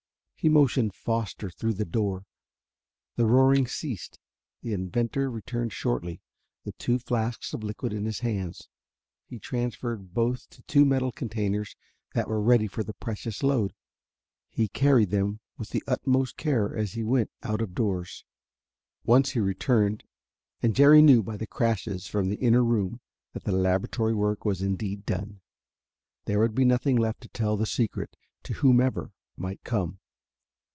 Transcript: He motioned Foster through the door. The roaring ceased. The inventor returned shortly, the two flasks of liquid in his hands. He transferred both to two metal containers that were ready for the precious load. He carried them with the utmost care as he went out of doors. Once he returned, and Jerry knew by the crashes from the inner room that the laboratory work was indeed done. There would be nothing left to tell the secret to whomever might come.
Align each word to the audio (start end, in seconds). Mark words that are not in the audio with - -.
He 0.41 0.49
motioned 0.49 0.95
Foster 0.95 1.51
through 1.51 1.75
the 1.75 1.85
door. 1.85 2.25
The 3.15 3.27
roaring 3.27 3.67
ceased. 3.67 4.17
The 4.63 4.73
inventor 4.73 5.29
returned 5.29 5.71
shortly, 5.71 6.23
the 6.63 6.71
two 6.79 6.97
flasks 6.97 7.53
of 7.53 7.61
liquid 7.63 7.93
in 7.93 8.05
his 8.05 8.21
hands. 8.21 8.67
He 9.27 9.37
transferred 9.37 10.15
both 10.15 10.49
to 10.49 10.63
two 10.63 10.83
metal 10.83 11.11
containers 11.11 11.75
that 12.15 12.27
were 12.27 12.41
ready 12.41 12.65
for 12.65 12.83
the 12.83 12.95
precious 12.95 13.43
load. 13.43 13.75
He 14.49 14.67
carried 14.67 15.11
them 15.11 15.41
with 15.59 15.69
the 15.69 15.83
utmost 15.85 16.37
care 16.37 16.75
as 16.75 16.93
he 16.93 17.03
went 17.03 17.29
out 17.43 17.61
of 17.61 17.75
doors. 17.75 18.25
Once 19.05 19.33
he 19.33 19.39
returned, 19.39 20.03
and 20.59 20.75
Jerry 20.75 21.03
knew 21.03 21.21
by 21.21 21.37
the 21.37 21.45
crashes 21.45 22.07
from 22.07 22.29
the 22.29 22.39
inner 22.41 22.63
room 22.63 22.99
that 23.33 23.43
the 23.43 23.51
laboratory 23.51 24.15
work 24.15 24.43
was 24.43 24.63
indeed 24.63 25.05
done. 25.05 25.41
There 26.25 26.39
would 26.39 26.55
be 26.55 26.65
nothing 26.65 26.95
left 26.95 27.21
to 27.21 27.27
tell 27.29 27.57
the 27.57 27.67
secret 27.67 28.17
to 28.41 28.53
whomever 28.53 29.11
might 29.37 29.63
come. 29.63 29.99